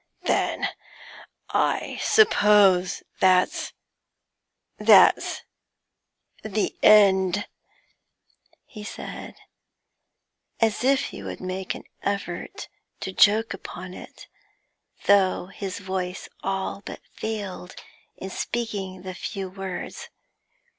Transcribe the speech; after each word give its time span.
'Then 0.23 0.67
I 1.51 1.99
suppose 2.01 3.03
that's 3.19 3.71
that's 4.79 5.43
the 6.43 6.75
end,' 6.81 7.45
he 8.65 8.83
said, 8.83 9.35
as 10.59 10.83
if 10.83 11.09
he 11.09 11.21
would 11.21 11.39
make 11.39 11.75
an 11.75 11.83
effort 12.01 12.67
to 13.01 13.11
joke 13.13 13.53
upon 13.53 13.93
it, 13.93 14.27
though 15.05 15.45
his 15.53 15.77
voice 15.77 16.27
all 16.41 16.81
but 16.83 17.01
failed 17.13 17.75
in 18.17 18.31
speaking 18.31 19.03
the 19.03 19.13
few 19.13 19.49
words. 19.51 20.09